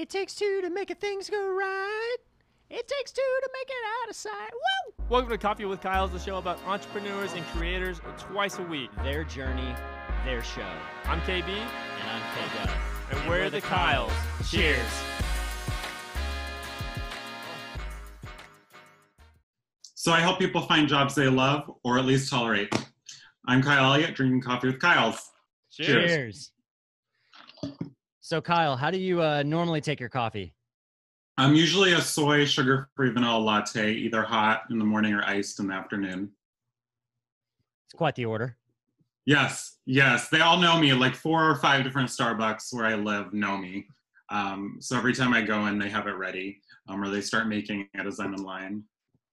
It 0.00 0.08
takes 0.08 0.34
two 0.34 0.62
to 0.62 0.70
make 0.70 0.88
a 0.88 0.94
things 0.94 1.28
go 1.28 1.36
right. 1.52 2.16
It 2.70 2.88
takes 2.88 3.12
two 3.12 3.20
to 3.20 3.50
make 3.52 3.68
it 3.68 3.84
out 4.02 4.08
of 4.08 4.16
sight. 4.16 4.50
Woo! 4.50 5.04
Welcome 5.10 5.28
to 5.28 5.36
Coffee 5.36 5.66
with 5.66 5.82
Kyle's, 5.82 6.10
the 6.10 6.18
show 6.18 6.38
about 6.38 6.58
entrepreneurs 6.66 7.34
and 7.34 7.44
creators 7.48 8.00
twice 8.16 8.58
a 8.58 8.62
week. 8.62 8.88
Their 9.02 9.24
journey, 9.24 9.74
their 10.24 10.42
show. 10.42 10.72
I'm 11.04 11.20
KB, 11.20 11.50
And 11.50 12.10
I'm 12.10 12.22
K 12.34 12.64
Gus. 12.64 12.70
and, 13.10 13.28
we're, 13.28 13.50
the 13.50 13.60
Kyles. 13.60 14.10
Cheers. 14.48 14.80
So 19.82 20.12
I 20.12 20.20
help 20.20 20.38
people 20.38 20.62
find 20.62 20.88
jobs 20.88 21.14
they 21.14 21.28
love 21.28 21.70
or 21.84 21.98
at 21.98 22.06
least 22.06 22.30
tolerate. 22.30 22.74
I'm 23.46 23.62
Kyle 23.62 23.92
Elliott, 23.92 24.14
drinking 24.14 24.40
coffee 24.40 24.68
with 24.68 24.80
Kyle's. 24.80 25.30
Cheers. 25.70 26.10
Cheers. 26.10 26.52
So, 28.20 28.40
Kyle, 28.40 28.76
how 28.76 28.90
do 28.90 28.98
you 28.98 29.22
uh, 29.22 29.42
normally 29.42 29.80
take 29.80 29.98
your 29.98 30.10
coffee? 30.10 30.52
I'm 31.38 31.54
usually 31.54 31.94
a 31.94 32.02
soy 32.02 32.44
sugar-free 32.44 33.12
vanilla 33.12 33.38
latte, 33.38 33.94
either 33.94 34.22
hot 34.22 34.64
in 34.70 34.78
the 34.78 34.84
morning 34.84 35.14
or 35.14 35.22
iced 35.22 35.58
in 35.58 35.68
the 35.68 35.74
afternoon. 35.74 36.30
It's 37.86 37.94
quite 37.96 38.14
the 38.14 38.26
order. 38.26 38.58
Yes, 39.24 39.78
yes, 39.86 40.28
they 40.28 40.40
all 40.40 40.58
know 40.58 40.78
me. 40.78 40.92
Like 40.92 41.14
four 41.14 41.48
or 41.48 41.56
five 41.56 41.82
different 41.82 42.10
Starbucks 42.10 42.74
where 42.74 42.84
I 42.84 42.94
live 42.94 43.32
know 43.32 43.56
me. 43.56 43.86
Um, 44.28 44.76
so 44.80 44.98
every 44.98 45.14
time 45.14 45.32
I 45.32 45.40
go 45.40 45.66
in, 45.66 45.78
they 45.78 45.88
have 45.88 46.06
it 46.06 46.12
ready, 46.12 46.60
um, 46.88 47.02
or 47.02 47.08
they 47.08 47.22
start 47.22 47.48
making 47.48 47.88
it 47.94 48.06
as 48.06 48.20
I'm 48.20 48.34
in 48.34 48.42
line. 48.42 48.84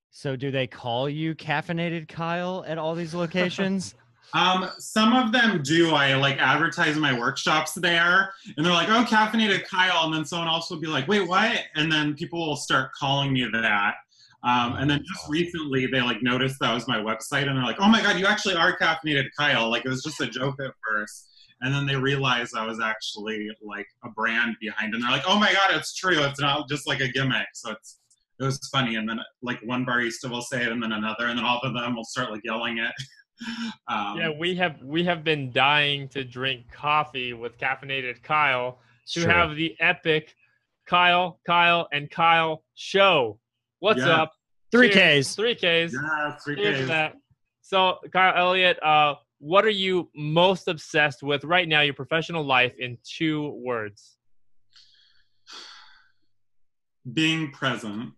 So, 0.09 0.35
do 0.35 0.49
they 0.49 0.65
call 0.65 1.09
you 1.09 1.35
caffeinated 1.35 2.07
Kyle 2.07 2.63
at 2.67 2.77
all 2.77 2.95
these 2.95 3.13
locations? 3.13 3.95
Um, 4.33 4.69
some 4.77 5.13
of 5.13 5.31
them 5.31 5.63
do. 5.63 5.91
I 5.91 6.15
like 6.15 6.37
advertise 6.37 6.97
my 6.97 7.17
workshops 7.17 7.73
there, 7.73 8.33
and 8.55 8.65
they're 8.65 8.73
like, 8.73 8.89
"Oh, 8.89 9.05
caffeinated 9.05 9.65
Kyle," 9.67 10.05
and 10.05 10.13
then 10.13 10.25
someone 10.25 10.47
else 10.47 10.69
will 10.69 10.79
be 10.79 10.87
like, 10.87 11.07
"Wait, 11.07 11.27
what?" 11.27 11.63
And 11.75 11.91
then 11.91 12.13
people 12.13 12.45
will 12.45 12.57
start 12.57 12.91
calling 12.93 13.33
me 13.33 13.47
that. 13.51 13.95
Um, 14.43 14.75
and 14.77 14.89
then 14.89 14.99
just 14.99 15.27
recently, 15.29 15.87
they 15.87 16.01
like 16.01 16.21
noticed 16.21 16.57
that 16.59 16.73
was 16.73 16.87
my 16.87 16.97
website, 16.97 17.47
and 17.47 17.57
they're 17.57 17.63
like, 17.63 17.79
"Oh 17.79 17.87
my 17.87 18.01
god, 18.01 18.19
you 18.19 18.25
actually 18.25 18.55
are 18.55 18.77
caffeinated 18.77 19.27
Kyle!" 19.37 19.69
Like 19.69 19.85
it 19.85 19.89
was 19.89 20.03
just 20.03 20.21
a 20.21 20.27
joke 20.27 20.55
at 20.61 20.71
first, 20.87 21.29
and 21.61 21.73
then 21.73 21.85
they 21.85 21.95
realized 21.95 22.55
I 22.55 22.65
was 22.65 22.79
actually 22.79 23.49
like 23.61 23.87
a 24.03 24.09
brand 24.09 24.57
behind, 24.59 24.93
and 24.93 25.01
they're 25.03 25.11
like, 25.11 25.25
"Oh 25.25 25.39
my 25.39 25.53
god, 25.53 25.71
it's 25.71 25.95
true! 25.95 26.21
It's 26.23 26.39
not 26.39 26.67
just 26.69 26.87
like 26.87 26.99
a 26.99 27.07
gimmick." 27.07 27.47
So 27.53 27.71
it's 27.71 27.99
it 28.39 28.43
was 28.43 28.59
funny, 28.71 28.95
and 28.95 29.09
then 29.09 29.19
like 29.41 29.59
one 29.63 29.85
barista 29.85 30.29
will 30.29 30.41
say 30.41 30.63
it, 30.63 30.71
and 30.71 30.83
then 30.83 30.91
another, 30.91 31.27
and 31.27 31.37
then 31.37 31.45
all 31.45 31.59
of 31.63 31.73
them 31.73 31.95
will 31.95 32.05
start 32.05 32.31
like 32.31 32.41
yelling 32.43 32.77
it. 32.77 32.91
um, 33.87 34.17
Yeah, 34.17 34.29
we 34.37 34.55
have 34.55 34.81
we 34.83 35.03
have 35.03 35.23
been 35.23 35.51
dying 35.51 36.07
to 36.09 36.23
drink 36.23 36.71
coffee 36.71 37.33
with 37.33 37.57
caffeinated 37.57 38.21
Kyle 38.23 38.79
to 39.13 39.21
Sure. 39.21 39.29
have 39.31 39.55
the 39.55 39.75
epic 39.79 40.35
Kyle, 40.85 41.39
Kyle, 41.45 41.87
and 41.91 42.09
Kyle 42.09 42.63
show. 42.75 43.39
What's 43.79 43.99
Yeah. 43.99 44.21
up? 44.23 44.33
Three 44.71 44.89
Cheers. 44.91 45.29
Ks. 45.29 45.35
Three 45.35 45.55
Ks. 45.55 45.93
Yeah, 45.93 46.31
three 46.43 46.55
Cheers 46.55 46.81
Ks. 46.81 46.87
that. 46.87 47.15
So, 47.61 47.99
Kyle 48.11 48.33
Elliott, 48.35 48.81
uh, 48.81 49.15
what 49.39 49.65
are 49.65 49.69
you 49.69 50.09
most 50.15 50.67
obsessed 50.67 51.21
with 51.21 51.43
right 51.43 51.67
now? 51.67 51.81
Your 51.81 51.93
professional 51.93 52.43
life 52.43 52.73
in 52.79 52.97
two 53.03 53.49
words. 53.63 54.17
Being 57.11 57.51
present. 57.51 58.13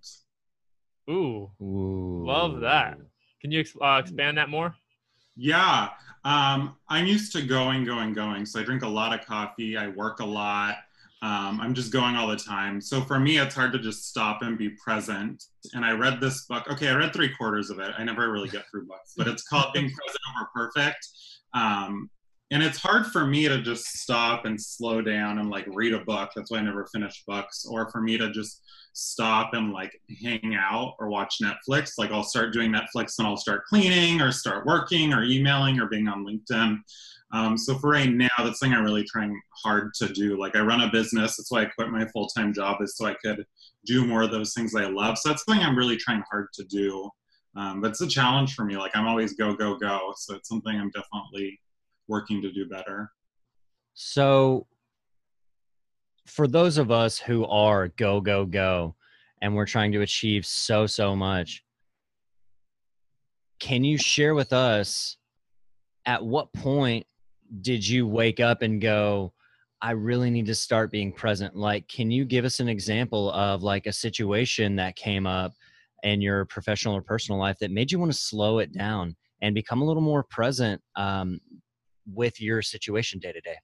Ooh, 1.09 1.51
Ooh. 1.61 2.23
love 2.25 2.61
that. 2.61 2.97
Can 3.41 3.51
you 3.51 3.63
uh, 3.81 3.99
expand 4.03 4.37
that 4.37 4.49
more? 4.49 4.75
Yeah, 5.41 5.89
um, 6.25 6.75
I'm 6.89 7.07
used 7.07 7.31
to 7.31 7.41
going, 7.41 7.85
going, 7.85 8.11
going. 8.11 8.45
So 8.45 8.59
I 8.59 8.63
drink 8.63 8.83
a 8.83 8.87
lot 8.87 9.17
of 9.17 9.25
coffee. 9.25 9.77
I 9.77 9.87
work 9.87 10.19
a 10.19 10.25
lot. 10.25 10.75
Um, 11.21 11.59
I'm 11.61 11.73
just 11.73 11.93
going 11.93 12.15
all 12.15 12.27
the 12.27 12.35
time. 12.35 12.81
So 12.81 13.01
for 13.01 13.19
me, 13.19 13.37
it's 13.37 13.55
hard 13.55 13.71
to 13.73 13.79
just 13.79 14.09
stop 14.09 14.41
and 14.41 14.57
be 14.57 14.69
present. 14.69 15.45
And 15.73 15.85
I 15.85 15.91
read 15.91 16.19
this 16.19 16.45
book. 16.45 16.69
Okay, 16.69 16.89
I 16.89 16.95
read 16.95 17.13
three 17.13 17.29
quarters 17.29 17.69
of 17.69 17.79
it. 17.79 17.93
I 17.97 18.03
never 18.03 18.29
really 18.31 18.49
get 18.49 18.65
through 18.69 18.85
books, 18.85 19.13
but 19.15 19.27
it's 19.27 19.43
called 19.47 19.73
Being 19.73 19.89
Present 19.89 20.19
Over 20.35 20.49
Perfect. 20.53 21.07
Um, 21.53 22.09
and 22.51 22.63
it's 22.63 22.77
hard 22.77 23.05
for 23.07 23.25
me 23.25 23.47
to 23.47 23.61
just 23.61 23.85
stop 23.99 24.45
and 24.45 24.59
slow 24.59 25.01
down 25.01 25.37
and 25.37 25.49
like 25.49 25.67
read 25.67 25.93
a 25.93 26.03
book. 26.03 26.31
That's 26.35 26.49
why 26.49 26.57
I 26.57 26.61
never 26.61 26.87
finish 26.87 27.23
books. 27.27 27.65
Or 27.69 27.89
for 27.91 28.01
me 28.01 28.17
to 28.17 28.31
just 28.31 28.63
stop 28.93 29.53
and 29.53 29.71
like 29.71 29.91
hang 30.21 30.55
out 30.55 30.95
or 30.99 31.09
watch 31.09 31.37
Netflix. 31.43 31.91
Like 31.97 32.11
I'll 32.11 32.23
start 32.23 32.53
doing 32.53 32.71
Netflix 32.71 33.19
and 33.19 33.27
I'll 33.27 33.37
start 33.37 33.65
cleaning 33.65 34.19
or 34.19 34.31
start 34.31 34.65
working 34.65 35.13
or 35.13 35.23
emailing 35.23 35.79
or 35.79 35.87
being 35.87 36.07
on 36.07 36.25
LinkedIn. 36.25 36.79
Um, 37.31 37.55
so 37.55 37.77
for 37.77 37.91
right 37.91 38.09
now, 38.09 38.27
that's 38.39 38.59
something 38.59 38.75
I'm 38.75 38.83
really 38.83 39.03
trying 39.03 39.39
hard 39.63 39.93
to 39.95 40.11
do. 40.11 40.39
Like 40.39 40.55
I 40.55 40.61
run 40.61 40.81
a 40.81 40.89
business. 40.89 41.37
That's 41.37 41.51
why 41.51 41.61
I 41.61 41.65
quit 41.65 41.89
my 41.89 42.05
full 42.07 42.27
time 42.27 42.53
job 42.53 42.81
is 42.81 42.97
so 42.97 43.05
I 43.05 43.15
could 43.23 43.45
do 43.85 44.05
more 44.05 44.23
of 44.23 44.31
those 44.31 44.53
things 44.53 44.73
I 44.75 44.85
love. 44.85 45.19
So 45.19 45.29
that's 45.29 45.45
something 45.45 45.63
I'm 45.63 45.77
really 45.77 45.97
trying 45.97 46.23
hard 46.31 46.47
to 46.53 46.63
do. 46.63 47.09
Um, 47.55 47.81
but 47.81 47.91
it's 47.91 48.01
a 48.01 48.07
challenge 48.07 48.55
for 48.55 48.65
me. 48.65 48.77
Like 48.77 48.95
I'm 48.95 49.07
always 49.07 49.33
go 49.33 49.53
go 49.53 49.75
go. 49.77 50.13
So 50.17 50.35
it's 50.35 50.49
something 50.49 50.75
I'm 50.75 50.89
definitely 50.89 51.59
working 52.09 52.41
to 52.41 52.51
do 52.51 52.67
better. 52.67 53.11
So, 53.93 54.67
for 56.25 56.47
those 56.47 56.77
of 56.77 56.91
us 56.91 57.17
who 57.17 57.45
are 57.45 57.87
go, 57.89 58.19
go, 58.19 58.45
go, 58.45 58.95
and 59.41 59.55
we're 59.55 59.65
trying 59.65 59.91
to 59.93 60.01
achieve 60.01 60.45
so, 60.45 60.85
so 60.85 61.15
much, 61.15 61.63
can 63.59 63.83
you 63.83 63.97
share 63.97 64.35
with 64.35 64.53
us 64.53 65.17
at 66.05 66.23
what 66.23 66.51
point 66.53 67.05
did 67.61 67.87
you 67.87 68.07
wake 68.07 68.39
up 68.39 68.61
and 68.61 68.81
go, 68.81 69.33
I 69.81 69.91
really 69.91 70.29
need 70.29 70.45
to 70.47 70.55
start 70.55 70.91
being 70.91 71.11
present? 71.11 71.55
Like, 71.55 71.87
can 71.87 72.11
you 72.11 72.25
give 72.25 72.45
us 72.45 72.59
an 72.59 72.69
example 72.69 73.31
of 73.31 73.63
like 73.63 73.85
a 73.85 73.93
situation 73.93 74.75
that 74.75 74.95
came 74.95 75.25
up 75.25 75.53
in 76.03 76.21
your 76.21 76.45
professional 76.45 76.95
or 76.95 77.01
personal 77.01 77.39
life 77.39 77.57
that 77.59 77.71
made 77.71 77.91
you 77.91 77.99
want 77.99 78.11
to 78.11 78.17
slow 78.17 78.59
it 78.59 78.71
down 78.71 79.15
and 79.41 79.55
become 79.55 79.81
a 79.81 79.85
little 79.85 80.01
more 80.01 80.23
present 80.23 80.81
um, 80.95 81.39
with 82.13 82.41
your 82.41 82.61
situation 82.61 83.19
day 83.19 83.31
to 83.31 83.41
day? 83.41 83.57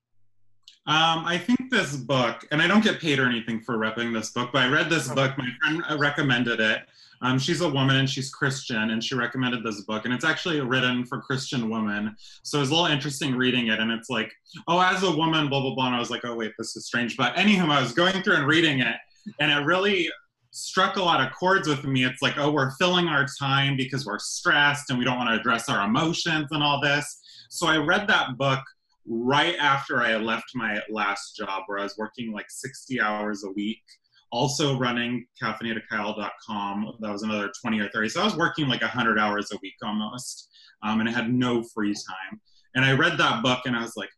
Um, 0.87 1.25
I 1.25 1.39
think 1.39 1.71
this 1.71 1.95
book, 1.95 2.45
and 2.51 2.61
I 2.61 2.67
don't 2.67 2.83
get 2.83 2.99
paid 2.99 3.17
or 3.17 3.25
anything 3.25 3.59
for 3.59 3.77
repping 3.77 4.13
this 4.13 4.29
book, 4.31 4.51
but 4.53 4.61
I 4.61 4.69
read 4.69 4.87
this 4.87 5.07
book. 5.07 5.35
My 5.35 5.47
friend 5.61 5.83
uh, 5.89 5.97
recommended 5.97 6.59
it. 6.59 6.83
Um, 7.21 7.39
she's 7.39 7.61
a 7.61 7.69
woman 7.69 7.95
and 7.95 8.07
she's 8.07 8.29
Christian, 8.29 8.91
and 8.91 9.03
she 9.03 9.15
recommended 9.15 9.63
this 9.63 9.81
book, 9.81 10.05
and 10.05 10.13
it's 10.13 10.25
actually 10.25 10.61
written 10.61 11.03
for 11.05 11.21
Christian 11.21 11.71
women. 11.71 12.15
So 12.43 12.61
it's 12.61 12.69
a 12.69 12.73
little 12.73 12.85
interesting 12.85 13.35
reading 13.35 13.67
it, 13.67 13.79
and 13.79 13.91
it's 13.91 14.11
like, 14.11 14.31
oh, 14.67 14.79
as 14.79 15.01
a 15.01 15.09
woman, 15.09 15.49
blah 15.49 15.61
blah 15.61 15.73
blah. 15.73 15.87
And 15.87 15.95
I 15.95 15.99
was 15.99 16.11
like, 16.11 16.23
oh 16.23 16.35
wait, 16.35 16.51
this 16.59 16.75
is 16.75 16.85
strange. 16.85 17.17
But 17.17 17.35
anywho, 17.35 17.69
I 17.69 17.81
was 17.81 17.93
going 17.93 18.21
through 18.21 18.35
and 18.35 18.45
reading 18.45 18.81
it, 18.81 18.95
and 19.39 19.51
it 19.51 19.65
really 19.65 20.09
struck 20.55 20.95
a 20.95 21.03
lot 21.03 21.19
of 21.19 21.33
chords 21.33 21.67
with 21.67 21.83
me. 21.83 22.05
It's 22.05 22.21
like, 22.21 22.37
oh, 22.37 22.49
we're 22.49 22.71
filling 22.71 23.09
our 23.09 23.25
time 23.37 23.75
because 23.75 24.05
we're 24.05 24.19
stressed 24.19 24.89
and 24.89 24.97
we 24.97 25.03
don't 25.03 25.17
want 25.17 25.29
to 25.29 25.37
address 25.37 25.67
our 25.67 25.85
emotions 25.85 26.47
and 26.51 26.63
all 26.63 26.79
this. 26.79 27.19
So 27.49 27.67
I 27.67 27.77
read 27.77 28.07
that 28.07 28.37
book 28.37 28.61
right 29.05 29.55
after 29.59 30.01
I 30.01 30.15
left 30.15 30.45
my 30.55 30.81
last 30.89 31.35
job 31.35 31.63
where 31.65 31.79
I 31.79 31.83
was 31.83 31.97
working 31.97 32.31
like 32.31 32.45
60 32.49 33.01
hours 33.01 33.43
a 33.43 33.51
week, 33.51 33.83
also 34.31 34.79
running 34.79 35.25
caffeinatedkyle.com. 35.43 36.93
That 37.01 37.11
was 37.11 37.23
another 37.23 37.51
20 37.61 37.79
or 37.81 37.89
30. 37.89 38.09
So 38.09 38.21
I 38.21 38.23
was 38.23 38.37
working 38.37 38.69
like 38.69 38.81
100 38.81 39.19
hours 39.19 39.51
a 39.51 39.57
week 39.61 39.75
almost, 39.83 40.49
um, 40.83 41.01
and 41.01 41.09
I 41.09 41.11
had 41.11 41.33
no 41.33 41.63
free 41.63 41.93
time. 41.93 42.39
And 42.75 42.85
I 42.85 42.93
read 42.93 43.17
that 43.17 43.43
book 43.43 43.59
and 43.65 43.75
I 43.75 43.81
was 43.81 43.97
like, 43.97 44.09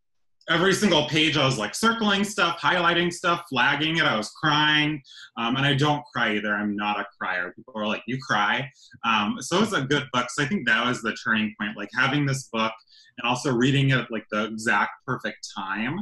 every 0.50 0.74
single 0.74 1.08
page 1.08 1.38
I 1.38 1.46
was 1.46 1.58
like 1.58 1.76
circling 1.76 2.24
stuff, 2.24 2.60
highlighting 2.60 3.12
stuff, 3.12 3.44
flagging 3.50 3.98
it. 3.98 4.04
I 4.04 4.18
was 4.18 4.30
crying. 4.30 5.02
Um, 5.38 5.56
and 5.58 5.66
I 5.66 5.74
don't 5.74 6.04
cry 6.14 6.36
either. 6.36 6.54
I'm 6.54 6.76
not 6.76 7.00
a 7.00 7.06
crier. 7.20 7.54
People 7.56 7.74
are 7.76 7.88
like, 7.88 8.04
you 8.08 8.18
cry. 8.20 8.70
Um, 9.06 9.38
so 9.40 9.62
it's 9.62 9.74
a 9.74 9.82
good 9.82 10.06
book. 10.14 10.30
So 10.30 10.44
I 10.44 10.48
think 10.48 10.66
that 10.68 10.86
was 10.86 11.02
the 11.02 11.16
turning 11.24 11.54
point, 11.60 11.78
like 11.78 11.90
having 11.94 12.26
this 12.26 12.50
book 12.52 12.72
and 13.18 13.30
also 13.30 13.54
reading 13.54 13.90
it 13.90 13.98
at 13.98 14.12
like 14.12 14.26
the 14.32 14.46
exact 14.46 14.92
perfect 15.06 15.48
time. 15.58 16.00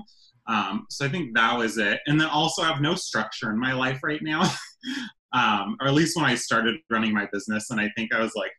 Um, 0.47 0.85
so 0.89 1.06
I 1.06 1.09
think 1.09 1.33
that 1.35 1.57
was 1.57 1.77
it. 1.77 2.00
And 2.06 2.22
then 2.22 2.27
also 2.27 2.62
I 2.62 2.67
have 2.67 2.81
no 2.81 2.95
structure 2.95 3.50
in 3.50 3.59
my 3.59 3.73
life 3.73 4.00
right 4.03 4.22
now, 4.22 4.44
um, 5.33 5.75
or 5.81 5.88
at 5.88 5.94
least 5.94 6.15
when 6.15 6.25
I 6.25 6.36
started 6.36 6.75
running 6.89 7.13
my 7.13 7.27
business. 7.31 7.71
And 7.71 7.80
I 7.80 7.89
think 7.95 8.13
I 8.13 8.19
was 8.19 8.33
like, 8.36 8.51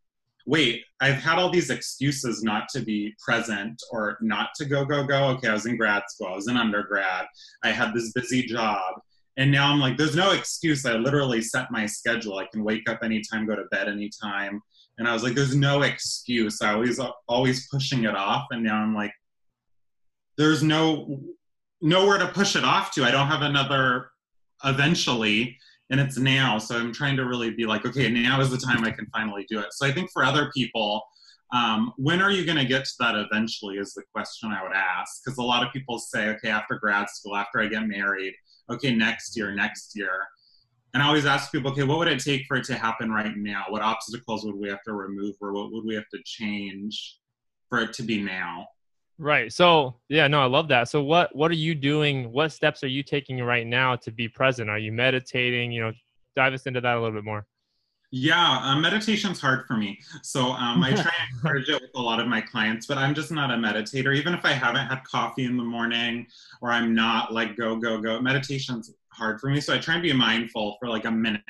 wait, 0.47 0.85
I've 1.01 1.17
had 1.17 1.39
all 1.39 1.51
these 1.51 1.71
excuses 1.71 2.43
not 2.43 2.69
to 2.71 2.81
be 2.81 3.15
present 3.23 3.83
or 3.91 4.17
not 4.21 4.51
to 4.57 4.65
go, 4.65 4.85
go, 4.85 5.05
go. 5.05 5.27
Okay, 5.31 5.49
I 5.49 5.53
was 5.53 5.67
in 5.67 5.77
grad 5.77 6.05
school, 6.09 6.29
I 6.29 6.37
was 6.37 6.49
in 6.49 6.57
undergrad, 6.57 7.27
I 7.65 7.71
had 7.71 7.93
this 7.93 8.13
busy 8.13 8.47
job. 8.47 8.95
And 9.37 9.51
now 9.51 9.71
I'm 9.71 9.81
like, 9.81 9.99
there's 9.99 10.17
no 10.17 10.31
excuse. 10.31 10.87
I 10.87 10.95
literally 10.95 11.43
set 11.43 11.71
my 11.71 11.85
schedule. 11.85 12.39
I 12.39 12.47
can 12.51 12.65
wake 12.65 12.89
up 12.89 13.01
anytime, 13.03 13.47
go 13.47 13.55
to 13.55 13.65
bed 13.71 13.87
anytime. 13.87 14.63
And 14.97 15.07
I 15.07 15.13
was 15.13 15.23
like, 15.23 15.35
there's 15.35 15.55
no 15.55 15.83
excuse. 15.83 16.63
I 16.63 16.73
always 16.73 16.99
always 17.29 17.69
pushing 17.69 18.05
it 18.05 18.17
off. 18.17 18.47
And 18.51 18.65
now 18.65 18.77
I'm 18.77 18.95
like, 18.95 19.13
there's 20.39 20.63
no 20.63 21.21
nowhere 21.83 22.17
to 22.17 22.29
push 22.29 22.57
it 22.57 22.65
off 22.65 22.93
to. 22.93 23.05
I 23.05 23.11
don't 23.11 23.27
have 23.27 23.43
another 23.43 24.11
eventually 24.65 25.59
and 25.91 26.01
it's 26.01 26.19
now. 26.19 26.59
So 26.59 26.77
I'm 26.77 26.93
trying 26.93 27.17
to 27.17 27.25
really 27.25 27.51
be 27.51 27.67
like, 27.67 27.87
okay, 27.87 28.11
now 28.11 28.41
is 28.41 28.51
the 28.51 28.59
time 28.59 28.85
I 28.85 28.91
can 28.91 29.07
finally 29.07 29.47
do 29.49 29.61
it. 29.61 29.67
So 29.73 29.87
I 29.87 29.93
think 29.93 30.11
for 30.13 30.25
other 30.25 30.51
people, 30.55 31.03
um, 31.53 31.93
when 31.97 32.21
are 32.21 32.33
you 32.33 32.45
going 32.45 32.59
to 32.59 32.65
get 32.65 32.85
to 32.85 32.93
that 33.01 33.15
eventually 33.15 33.77
is 33.77 33.95
the 33.95 34.03
question 34.13 34.51
I 34.51 34.63
would 34.63 34.73
ask. 34.73 35.23
Because 35.25 35.39
a 35.39 35.43
lot 35.43 35.65
of 35.65 35.73
people 35.73 35.99
say, 35.99 36.29
okay, 36.31 36.49
after 36.49 36.79
grad 36.79 37.09
school, 37.09 37.37
after 37.37 37.61
I 37.61 37.69
get 37.69 37.87
married, 37.87 38.35
okay, 38.71 38.95
next 38.95 39.37
year, 39.37 39.55
next 39.55 39.93
year. 39.95 40.27
And 40.93 41.03
I 41.03 41.07
always 41.07 41.27
ask 41.27 41.53
people, 41.53 41.71
okay, 41.71 41.85
what 41.85 41.99
would 41.99 42.09
it 42.09 42.21
take 42.21 42.47
for 42.49 42.57
it 42.57 42.65
to 42.65 42.75
happen 42.75 43.11
right 43.11 43.37
now? 43.37 43.67
What 43.69 43.83
obstacles 43.83 44.45
would 44.45 44.57
we 44.57 44.69
have 44.69 44.83
to 44.85 44.95
remove 44.95 45.35
or 45.41 45.53
what 45.53 45.71
would 45.71 45.85
we 45.85 45.95
have 45.95 46.09
to 46.13 46.19
change 46.25 47.19
for 47.69 47.81
it 47.81 47.93
to 47.95 48.03
be 48.03 48.21
now? 48.21 48.67
Right. 49.19 49.53
So 49.53 49.97
yeah, 50.09 50.29
no, 50.29 50.41
I 50.43 50.47
love 50.47 50.69
that. 50.69 50.89
So 50.89 51.03
what 51.03 51.35
what 51.35 51.51
are 51.51 51.55
you 51.55 51.75
doing? 51.75 52.31
What 52.33 52.53
steps 52.53 52.85
are 52.85 52.89
you 52.89 53.03
taking 53.03 53.43
right 53.43 53.67
now 53.67 53.97
to 53.97 54.11
be 54.11 54.29
present? 54.29 54.69
Are 54.69 54.79
you 54.79 54.93
meditating? 54.93 55.73
You 55.73 55.83
know, 55.83 55.93
dive 56.35 56.53
us 56.53 56.67
into 56.67 56.81
that 56.83 56.97
a 56.97 57.01
little 57.01 57.17
bit 57.17 57.25
more. 57.25 57.47
Yeah, 58.13 58.61
uh, 58.63 58.77
meditation's 58.77 59.41
hard 59.41 59.67
for 59.67 59.77
me. 59.77 59.99
So 60.23 60.53
um, 60.53 60.83
I 60.83 60.93
try 60.93 61.03
and 61.03 61.33
encourage 61.35 61.69
it 61.69 61.81
with 61.81 61.91
a 61.97 62.01
lot 62.01 62.21
of 62.21 62.29
my 62.29 62.41
clients, 62.41 62.87
but 62.87 62.99
I'm 62.99 63.15
just 63.15 63.33
not 63.33 63.51
a 63.51 63.55
meditator. 63.55 64.15
Even 64.17 64.33
if 64.33 64.45
I 64.45 64.53
haven't 64.53 64.87
had 64.87 65.03
coffee 65.05 65.45
in 65.45 65.57
the 65.57 65.65
morning 65.65 66.27
or 66.63 66.71
I'm 66.71 66.95
not 66.95 67.33
like 67.33 67.57
go, 67.57 67.77
go, 67.77 68.01
go, 68.01 68.21
meditation's 68.21 68.95
hard 69.13 69.41
for 69.41 69.51
me. 69.51 69.61
So 69.61 69.75
I 69.75 69.79
try 69.79 69.95
and 69.95 70.03
be 70.03 70.13
mindful 70.13 70.77
for 70.79 70.89
like 70.89 71.05
a 71.05 71.11
minute. 71.11 71.43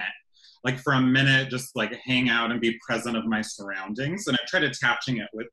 Like 0.65 0.79
for 0.79 0.95
a 0.95 1.01
minute, 1.01 1.51
just 1.51 1.77
like 1.77 1.95
hang 1.95 2.31
out 2.31 2.51
and 2.51 2.61
be 2.61 2.79
present 2.85 3.17
of 3.17 3.27
my 3.27 3.43
surroundings. 3.43 4.27
And 4.27 4.37
I 4.37 4.45
tried 4.49 4.65
attaching 4.65 5.19
it 5.19 5.29
with 5.35 5.49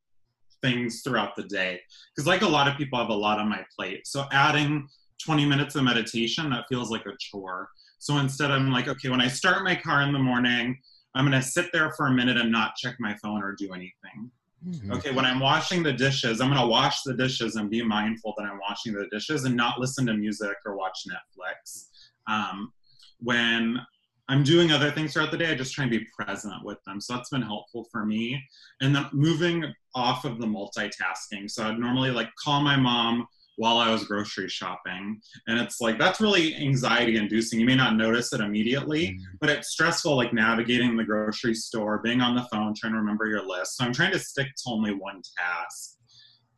things 0.63 1.01
throughout 1.01 1.36
the 1.36 1.44
day. 1.44 1.80
Because 2.15 2.27
like 2.27 2.42
a 2.42 2.48
lot 2.48 2.68
of 2.68 2.77
people 2.77 2.98
I 2.98 3.01
have 3.01 3.12
a 3.12 3.15
lot 3.15 3.39
on 3.39 3.50
my 3.50 3.63
plate. 3.75 4.07
So 4.07 4.25
adding 4.31 4.88
20 5.24 5.45
minutes 5.45 5.75
of 5.75 5.83
meditation, 5.83 6.50
that 6.50 6.65
feels 6.69 6.89
like 6.89 7.06
a 7.06 7.12
chore. 7.19 7.69
So 8.00 8.18
instead 8.18 8.50
I'm 8.50 8.71
like, 8.71 8.88
okay, 8.88 9.10
when 9.10 9.21
I 9.21 9.27
start 9.27 9.63
my 9.63 9.75
car 9.75 10.01
in 10.01 10.12
the 10.12 10.19
morning, 10.19 10.77
I'm 11.15 11.30
going 11.30 11.39
to 11.39 11.48
sit 11.48 11.68
there 11.71 11.92
for 11.92 12.07
a 12.07 12.12
minute 12.12 12.38
and 12.38 12.51
not 12.51 12.75
check 12.75 12.95
my 13.00 13.15
phone 13.21 13.44
or 13.44 13.56
do 13.57 13.71
anything. 13.74 14.31
Mm-hmm. 14.68 14.94
Okay, 14.94 15.12
when 15.12 15.25
I'm 15.25 15.39
washing 15.39 15.83
the 15.83 15.94
dishes, 15.94 16.39
I'm 16.39 16.50
going 16.50 16.60
to 16.60 16.68
wash 16.68 17.04
the 17.04 17.13
dishes 17.13 17.56
and 17.56 17.69
be 17.69 17.83
mindful 17.83 18.33
that 18.38 18.45
I'm 18.45 18.59
washing 18.59 18.94
the 18.94 19.07
dishes 19.12 19.44
and 19.44 19.56
not 19.56 19.80
listen 19.80 20.06
to 20.07 20.13
music 20.13 20.56
or 20.66 20.77
watch 20.77 21.06
Netflix. 21.07 21.88
Um, 22.27 22.71
when 23.19 23.80
I'm 24.29 24.43
doing 24.43 24.71
other 24.71 24.89
things 24.91 25.13
throughout 25.13 25.31
the 25.31 25.37
day, 25.37 25.51
I 25.51 25.55
just 25.55 25.73
try 25.73 25.83
and 25.83 25.91
be 25.91 26.07
present 26.17 26.63
with 26.63 26.81
them. 26.85 27.01
So 27.01 27.13
that's 27.13 27.29
been 27.29 27.41
helpful 27.41 27.87
for 27.91 28.05
me. 28.05 28.41
And 28.81 28.95
then 28.95 29.07
moving 29.11 29.65
off 29.95 30.23
of 30.23 30.39
the 30.39 30.45
multitasking. 30.45 31.49
So 31.49 31.65
I'd 31.65 31.77
normally 31.77 32.11
like 32.11 32.29
call 32.41 32.61
my 32.61 32.77
mom, 32.77 33.27
while 33.55 33.77
I 33.77 33.91
was 33.91 34.05
grocery 34.05 34.49
shopping. 34.49 35.21
And 35.47 35.59
it's 35.59 35.79
like, 35.79 35.99
that's 35.99 36.19
really 36.19 36.55
anxiety 36.55 37.17
inducing. 37.17 37.59
You 37.59 37.65
may 37.65 37.75
not 37.75 37.95
notice 37.95 38.33
it 38.33 38.41
immediately, 38.41 39.09
mm-hmm. 39.09 39.35
but 39.39 39.49
it's 39.49 39.69
stressful, 39.69 40.15
like 40.15 40.33
navigating 40.33 40.97
the 40.97 41.03
grocery 41.03 41.53
store, 41.53 41.99
being 42.03 42.21
on 42.21 42.35
the 42.35 42.47
phone, 42.51 42.73
trying 42.75 42.93
to 42.93 42.99
remember 42.99 43.27
your 43.27 43.45
list. 43.45 43.77
So 43.77 43.85
I'm 43.85 43.93
trying 43.93 44.13
to 44.13 44.19
stick 44.19 44.47
to 44.47 44.63
only 44.67 44.93
one 44.93 45.21
task. 45.37 45.97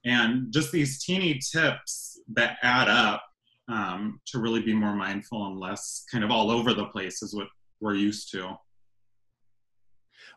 And 0.06 0.54
just 0.54 0.72
these 0.72 1.04
teeny 1.04 1.40
tips 1.52 2.20
that 2.34 2.58
add 2.62 2.88
up 2.88 3.24
um, 3.68 4.20
to 4.28 4.40
really 4.40 4.62
be 4.62 4.74
more 4.74 4.96
mindful 4.96 5.48
and 5.48 5.60
less 5.60 6.06
kind 6.12 6.24
of 6.24 6.32
all 6.32 6.52
over 6.52 6.74
the 6.74 6.86
place 6.86 7.22
is 7.22 7.34
what 7.34 7.48
we're 7.82 7.96
used 7.96 8.32
to. 8.32 8.58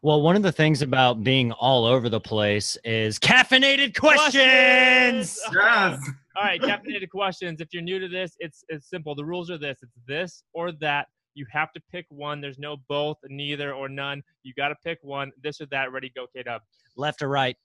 Well, 0.03 0.23
one 0.23 0.37
of 0.37 0.43
the 0.43 0.53
things 0.53 0.83
about 0.83 1.25
being 1.25 1.51
all 1.53 1.85
over 1.85 2.09
the 2.09 2.21
place 2.21 2.77
is 2.85 3.19
caffeinated 3.19 3.99
questions. 3.99 5.41
questions! 5.41 5.41
Yes. 5.53 6.11
All 6.37 6.45
right, 6.45 6.61
caffeinated 6.61 7.09
questions. 7.09 7.61
If 7.61 7.69
you're 7.73 7.83
new 7.83 7.99
to 7.99 8.07
this, 8.07 8.37
it's 8.39 8.65
it's 8.69 8.89
simple. 8.89 9.17
The 9.17 9.25
rules 9.25 9.51
are 9.51 9.59
this: 9.59 9.79
it's 9.83 9.97
this 10.07 10.45
or 10.53 10.71
that. 10.73 11.09
You 11.35 11.47
have 11.51 11.73
to 11.73 11.81
pick 11.91 12.07
one. 12.11 12.41
There's 12.41 12.59
no 12.59 12.77
both, 12.89 13.17
neither, 13.29 13.73
or 13.73 13.89
none. 13.89 14.23
You 14.45 14.53
got 14.55 14.69
to 14.69 14.77
pick 14.85 14.99
one. 15.03 15.33
This 15.43 15.61
or 15.61 15.67
that. 15.67 15.91
Ready? 15.91 16.13
Go, 16.15 16.27
K 16.35 16.45
Dub. 16.45 16.63
Left 16.97 17.23
or 17.23 17.29
right? 17.29 17.57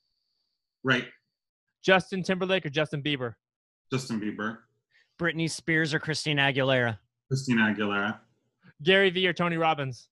Right. 0.84 1.06
Justin 1.84 2.24
Timberlake 2.24 2.66
or 2.66 2.70
Justin 2.70 3.04
Bieber? 3.04 3.34
Justin 3.92 4.20
Bieber. 4.20 4.58
Britney 5.20 5.50
Spears 5.50 5.94
or 5.94 6.00
Christina 6.00 6.44
Aguilera? 6.44 6.98
Christina 7.28 7.74
Aguilera. 7.74 8.20
Gary 8.82 9.10
Vee 9.10 9.28
or 9.28 9.34
Tony 9.34 9.58
Robbins? 9.58 10.10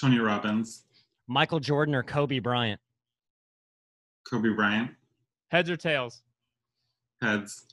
Tony 0.00 0.18
Robbins. 0.18 0.84
Michael 1.26 1.60
Jordan 1.60 1.94
or 1.94 2.02
Kobe 2.02 2.38
Bryant? 2.38 2.80
Kobe 4.28 4.50
Bryant. 4.50 4.90
Heads 5.48 5.70
or 5.70 5.76
tails? 5.76 6.22
Heads. 7.20 7.66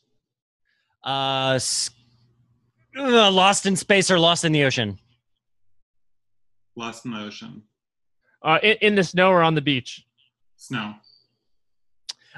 Uh, 1.04 1.60
uh, 2.98 3.32
Lost 3.32 3.66
in 3.66 3.76
Space 3.76 4.10
or 4.10 4.20
Lost 4.20 4.44
in 4.46 4.52
the 4.52 4.64
Ocean? 4.64 5.00
Lost 6.76 7.06
in 7.06 7.12
the 7.12 7.20
Ocean. 7.20 7.64
Uh, 8.42 8.60
in, 8.62 8.78
in 8.82 8.96
the 8.96 9.04
snow 9.04 9.30
or 9.30 9.42
on 9.44 9.56
the 9.56 9.62
beach? 9.62 10.06
Snow. 10.58 10.96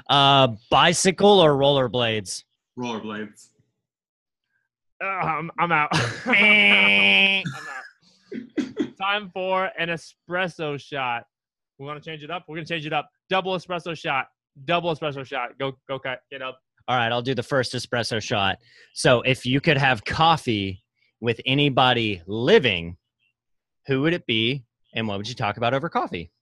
Uh, 0.08 0.48
bicycle 0.70 1.40
or 1.40 1.52
rollerblades? 1.52 2.44
Rollerblades. 2.78 3.48
I'm, 5.02 5.50
I'm 5.58 5.72
out. 5.72 5.88
I'm 6.26 7.44
out. 7.46 8.96
Time 8.98 9.30
for 9.32 9.70
an 9.78 9.88
espresso 9.88 10.80
shot. 10.80 11.24
We 11.78 11.86
want 11.86 12.02
to 12.02 12.08
change 12.08 12.22
it 12.22 12.30
up. 12.30 12.44
We're 12.46 12.56
gonna 12.56 12.66
change 12.66 12.86
it 12.86 12.92
up. 12.92 13.08
Double 13.28 13.56
espresso 13.56 13.96
shot. 13.96 14.28
Double 14.64 14.94
espresso 14.94 15.24
shot. 15.24 15.58
Go, 15.58 15.72
go, 15.88 15.98
cut. 15.98 16.20
get 16.30 16.42
up 16.42 16.60
all 16.90 16.96
right, 16.96 17.12
I'll 17.12 17.22
do 17.22 17.36
the 17.36 17.42
first 17.44 17.72
espresso 17.72 18.20
shot. 18.20 18.58
So 18.94 19.20
if 19.20 19.46
you 19.46 19.60
could 19.60 19.78
have 19.78 20.04
coffee 20.04 20.82
with 21.20 21.40
anybody 21.46 22.20
living, 22.26 22.96
who 23.86 24.02
would 24.02 24.12
it 24.12 24.26
be 24.26 24.64
and 24.92 25.06
what 25.06 25.16
would 25.16 25.28
you 25.28 25.36
talk 25.36 25.56
about 25.56 25.72
over 25.72 25.88
coffee? 25.88 26.32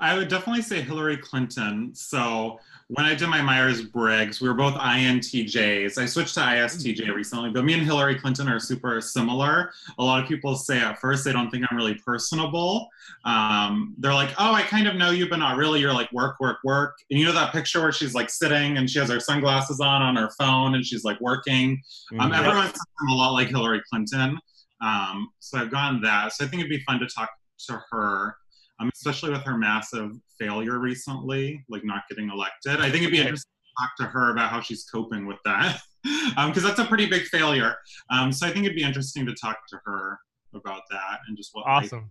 I 0.00 0.16
would 0.16 0.28
definitely 0.28 0.62
say 0.62 0.80
Hillary 0.80 1.16
Clinton. 1.16 1.94
So 1.94 2.58
when 2.88 3.06
I 3.06 3.14
did 3.14 3.28
my 3.28 3.40
Myers 3.40 3.82
Briggs, 3.82 4.40
we 4.40 4.48
were 4.48 4.54
both 4.54 4.74
INTJs. 4.74 5.96
I 5.96 6.06
switched 6.06 6.34
to 6.34 6.40
ISTJ 6.40 7.02
mm-hmm. 7.02 7.12
recently, 7.12 7.50
but 7.50 7.64
me 7.64 7.74
and 7.74 7.82
Hillary 7.82 8.18
Clinton 8.18 8.48
are 8.48 8.58
super 8.58 9.00
similar. 9.00 9.72
A 9.98 10.04
lot 10.04 10.22
of 10.22 10.28
people 10.28 10.56
say 10.56 10.80
at 10.80 10.98
first 10.98 11.24
they 11.24 11.32
don't 11.32 11.50
think 11.50 11.64
I'm 11.70 11.76
really 11.76 11.94
personable. 11.94 12.88
Um, 13.24 13.94
they're 13.98 14.14
like, 14.14 14.30
oh, 14.38 14.52
I 14.52 14.62
kind 14.62 14.88
of 14.88 14.96
know 14.96 15.10
you, 15.10 15.28
but 15.28 15.38
not 15.38 15.56
really. 15.56 15.80
You're 15.80 15.92
like 15.92 16.10
work, 16.12 16.40
work, 16.40 16.58
work. 16.64 16.96
And 17.10 17.20
you 17.20 17.26
know 17.26 17.32
that 17.32 17.52
picture 17.52 17.80
where 17.80 17.92
she's 17.92 18.14
like 18.14 18.28
sitting 18.28 18.76
and 18.76 18.90
she 18.90 18.98
has 18.98 19.08
her 19.08 19.20
sunglasses 19.20 19.80
on 19.80 20.02
on 20.02 20.16
her 20.16 20.30
phone 20.38 20.74
and 20.74 20.84
she's 20.84 21.04
like 21.04 21.20
working. 21.20 21.80
Um, 22.18 22.32
mm-hmm. 22.32 22.44
Everyone 22.44 22.66
says 22.66 22.80
I'm 23.00 23.08
a 23.08 23.14
lot 23.14 23.32
like 23.32 23.48
Hillary 23.48 23.82
Clinton. 23.88 24.36
Um, 24.82 25.28
so 25.38 25.58
I've 25.58 25.70
gotten 25.70 26.00
that. 26.02 26.32
So 26.32 26.44
I 26.44 26.48
think 26.48 26.60
it'd 26.60 26.70
be 26.70 26.82
fun 26.84 26.98
to 26.98 27.06
talk 27.06 27.30
to 27.68 27.80
her 27.90 28.34
um, 28.80 28.90
especially 28.94 29.30
with 29.30 29.42
her 29.42 29.56
massive 29.56 30.12
failure 30.38 30.78
recently, 30.78 31.64
like 31.68 31.84
not 31.84 32.02
getting 32.08 32.30
elected. 32.30 32.80
I 32.80 32.90
think 32.90 33.02
it'd 33.02 33.12
be 33.12 33.18
interesting 33.18 33.50
to 33.50 33.82
talk 33.82 33.90
to 33.98 34.04
her 34.04 34.30
about 34.30 34.50
how 34.50 34.60
she's 34.60 34.84
coping 34.84 35.26
with 35.26 35.38
that, 35.44 35.80
because 36.02 36.36
um, 36.36 36.52
that's 36.52 36.78
a 36.78 36.84
pretty 36.84 37.06
big 37.06 37.24
failure. 37.24 37.76
Um, 38.10 38.32
so 38.32 38.46
I 38.46 38.50
think 38.50 38.64
it'd 38.64 38.76
be 38.76 38.84
interesting 38.84 39.26
to 39.26 39.34
talk 39.34 39.58
to 39.68 39.80
her 39.84 40.18
about 40.54 40.82
that 40.90 41.18
and 41.28 41.36
just 41.36 41.50
what. 41.52 41.66
Awesome. 41.66 42.10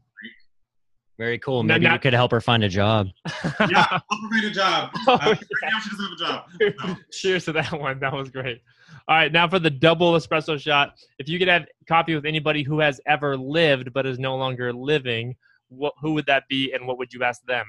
Very 1.19 1.37
cool. 1.37 1.63
Maybe 1.63 1.83
not, 1.83 1.95
you 1.95 1.99
could 1.99 2.13
help 2.13 2.31
her 2.31 2.39
find 2.39 2.63
a 2.63 2.69
job. 2.69 3.09
yeah, 3.69 3.83
help 3.89 4.03
her 4.09 4.29
find 4.31 4.45
a 4.45 4.49
job. 4.51 4.89
Oh, 5.07 5.15
uh, 5.15 5.17
right 5.17 5.39
now 5.63 5.79
she 5.79 5.89
doesn't 5.89 6.05
have 6.05 6.13
a 6.13 6.15
job. 6.15 6.77
So. 6.79 6.95
Cheers 7.11 7.45
to 7.45 7.51
that 7.51 7.73
one. 7.73 7.99
That 7.99 8.13
was 8.13 8.29
great. 8.29 8.61
All 9.09 9.17
right, 9.17 9.29
now 9.29 9.45
for 9.49 9.59
the 9.59 9.69
double 9.69 10.13
espresso 10.13 10.57
shot. 10.57 10.93
If 11.17 11.27
you 11.27 11.37
could 11.37 11.49
have 11.49 11.65
coffee 11.89 12.15
with 12.15 12.25
anybody 12.25 12.63
who 12.63 12.79
has 12.79 13.01
ever 13.05 13.35
lived 13.35 13.91
but 13.91 14.05
is 14.05 14.17
no 14.17 14.37
longer 14.37 14.71
living, 14.71 15.35
what, 15.69 15.93
who 16.01 16.13
would 16.13 16.25
that 16.25 16.43
be 16.49 16.73
and 16.73 16.85
what 16.85 16.97
would 16.97 17.13
you 17.13 17.23
ask 17.23 17.43
them? 17.45 17.65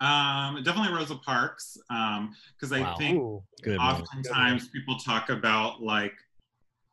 Um, 0.00 0.62
definitely 0.62 0.94
Rosa 0.94 1.16
Parks, 1.16 1.76
because 1.88 2.72
um, 2.72 2.72
I 2.72 2.80
wow. 2.80 2.94
think 2.96 3.18
Ooh, 3.18 3.42
oftentimes 3.80 4.68
people 4.68 4.96
talk 4.96 5.28
about 5.28 5.82
like 5.82 6.14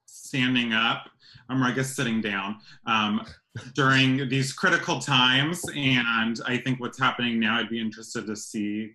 standing 0.08 0.74
up, 0.74 1.10
um, 1.50 1.62
or 1.62 1.68
I 1.68 1.72
guess 1.72 1.96
sitting 1.96 2.20
down 2.20 2.58
um, 2.88 3.22
during 3.76 4.28
these 4.28 4.54
critical 4.54 5.00
times. 5.00 5.62
And 5.76 6.40
I 6.48 6.58
think 6.58 6.80
what's 6.80 7.00
happening 7.00 7.40
now, 7.40 7.60
I'd 7.60 7.70
be 7.70 7.80
interested 7.80 8.26
to 8.26 8.36
see. 8.36 8.94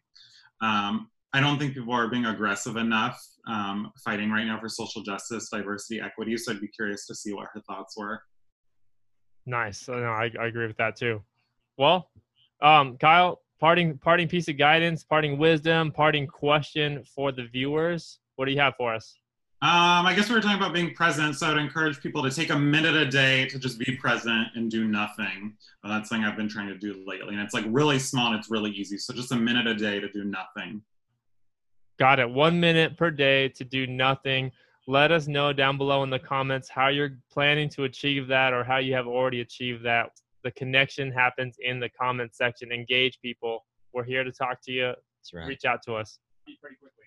Um, 0.60 1.08
I 1.32 1.40
don't 1.40 1.60
think 1.60 1.74
people 1.74 1.94
are 1.94 2.08
being 2.08 2.26
aggressive 2.26 2.76
enough 2.76 3.24
um, 3.46 3.92
fighting 4.04 4.30
right 4.30 4.44
now 4.44 4.58
for 4.60 4.68
social 4.68 5.02
justice, 5.02 5.48
diversity, 5.48 6.00
equity. 6.00 6.36
So 6.36 6.52
I'd 6.52 6.60
be 6.60 6.68
curious 6.68 7.06
to 7.06 7.14
see 7.14 7.32
what 7.32 7.48
her 7.54 7.60
thoughts 7.60 7.96
were. 7.96 8.20
Nice. 9.46 9.88
No, 9.88 10.02
I, 10.04 10.30
I 10.38 10.46
agree 10.46 10.66
with 10.66 10.76
that 10.76 10.96
too. 10.96 11.22
Well, 11.76 12.10
um, 12.60 12.96
Kyle, 12.98 13.40
parting 13.58 13.98
parting 13.98 14.28
piece 14.28 14.48
of 14.48 14.56
guidance, 14.56 15.04
parting 15.04 15.38
wisdom, 15.38 15.92
parting 15.92 16.26
question 16.26 17.02
for 17.04 17.32
the 17.32 17.44
viewers. 17.44 18.18
What 18.36 18.46
do 18.46 18.52
you 18.52 18.60
have 18.60 18.74
for 18.76 18.94
us? 18.94 19.16
Um, 19.62 20.06
I 20.06 20.14
guess 20.14 20.30
we 20.30 20.34
were 20.34 20.40
talking 20.40 20.56
about 20.56 20.72
being 20.72 20.94
present, 20.94 21.36
so 21.36 21.50
I'd 21.50 21.58
encourage 21.58 22.00
people 22.00 22.22
to 22.22 22.30
take 22.30 22.48
a 22.48 22.58
minute 22.58 22.94
a 22.94 23.04
day 23.04 23.46
to 23.48 23.58
just 23.58 23.78
be 23.78 23.94
present 23.94 24.48
and 24.54 24.70
do 24.70 24.88
nothing. 24.88 25.54
Well, 25.84 25.92
that's 25.92 26.08
something 26.08 26.24
I've 26.24 26.36
been 26.36 26.48
trying 26.48 26.68
to 26.68 26.78
do 26.78 27.04
lately, 27.06 27.34
and 27.34 27.40
it's 27.40 27.52
like 27.52 27.66
really 27.68 27.98
small 27.98 28.28
and 28.28 28.38
it's 28.38 28.50
really 28.50 28.70
easy. 28.70 28.96
So 28.96 29.12
just 29.12 29.32
a 29.32 29.36
minute 29.36 29.66
a 29.66 29.74
day 29.74 30.00
to 30.00 30.08
do 30.08 30.24
nothing. 30.24 30.80
Got 31.98 32.20
it. 32.20 32.30
One 32.30 32.58
minute 32.58 32.96
per 32.96 33.10
day 33.10 33.50
to 33.50 33.64
do 33.64 33.86
nothing 33.86 34.50
let 34.86 35.12
us 35.12 35.28
know 35.28 35.52
down 35.52 35.76
below 35.76 36.02
in 36.02 36.10
the 36.10 36.18
comments 36.18 36.68
how 36.68 36.88
you're 36.88 37.18
planning 37.30 37.68
to 37.70 37.84
achieve 37.84 38.26
that 38.28 38.52
or 38.52 38.64
how 38.64 38.78
you 38.78 38.94
have 38.94 39.06
already 39.06 39.40
achieved 39.40 39.84
that. 39.84 40.10
The 40.42 40.50
connection 40.52 41.12
happens 41.12 41.56
in 41.60 41.80
the 41.80 41.90
comment 41.90 42.34
section. 42.34 42.72
Engage 42.72 43.20
people. 43.20 43.66
We're 43.92 44.04
here 44.04 44.24
to 44.24 44.32
talk 44.32 44.62
to 44.62 44.72
you. 44.72 44.94
Right. 45.34 45.46
Reach 45.46 45.64
out 45.64 45.82
to 45.84 45.94
us 45.94 46.18
pretty 46.60 46.76
quickly. 46.76 47.04